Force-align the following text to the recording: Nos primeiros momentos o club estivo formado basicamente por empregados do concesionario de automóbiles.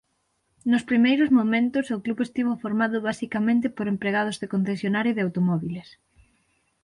Nos 0.71 0.87
primeiros 0.89 1.29
momentos 1.39 1.85
o 1.95 2.01
club 2.05 2.19
estivo 2.23 2.53
formado 2.63 2.97
basicamente 3.09 3.67
por 3.75 3.85
empregados 3.93 4.39
do 4.41 4.51
concesionario 4.53 5.15
de 5.15 5.23
automóbiles. 5.27 5.87